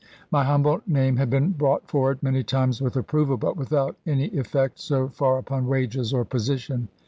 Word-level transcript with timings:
My 0.31 0.43
humble 0.45 0.81
name 0.87 1.17
had 1.17 1.29
been 1.29 1.51
brought 1.51 1.87
forward 1.87 2.23
many 2.23 2.41
times 2.43 2.81
with 2.81 2.95
approval, 2.95 3.37
but 3.37 3.55
without 3.55 3.97
any 4.03 4.29
effect 4.35 4.79
so 4.79 5.09
far 5.09 5.37
upon 5.37 5.67
wages 5.67 6.11
or 6.11 6.25
position. 6.25 6.87